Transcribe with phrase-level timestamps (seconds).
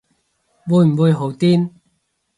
[0.65, 1.69] 會唔會好癲